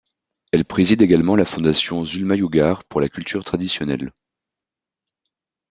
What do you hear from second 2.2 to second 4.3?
Yugar pour la culture traditionnelle.